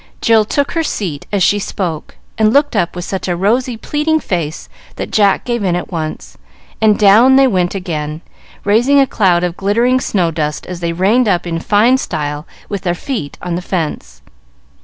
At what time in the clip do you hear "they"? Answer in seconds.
7.35-7.45, 10.79-10.91